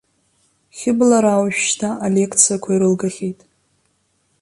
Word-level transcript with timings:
Хьыблараа 0.77 1.39
уажәшьҭа 1.41 1.89
алеқциақәа 2.05 2.69
ирылгахьеит. 2.71 3.39